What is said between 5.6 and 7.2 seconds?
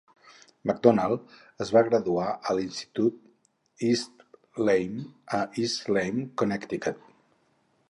East Lyme (Connecticut).